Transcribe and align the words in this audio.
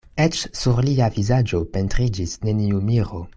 Eĉ 0.23 0.37
sur 0.59 0.79
lia 0.87 1.09
vizaĝo 1.17 1.61
pentriĝis 1.77 2.35
neniu 2.49 2.81
miro. 2.89 3.23